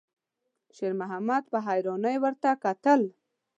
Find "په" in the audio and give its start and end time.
1.51-1.57